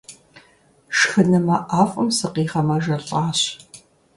Шхынымэ 0.97 1.57
ӏэфӏым 1.69 2.09
сыкъигъэмэжэлӏащ. 2.17 3.39